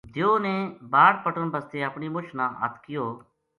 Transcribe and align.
دیو 0.13 0.31
نے 0.45 0.55
باڑ 0.91 1.11
پٹن 1.23 1.45
بسطے 1.53 1.77
اپنی 1.89 2.07
مُچھ 2.13 2.31
نا 2.37 2.45
ہتھ 2.59 2.77
کیو 2.83 3.05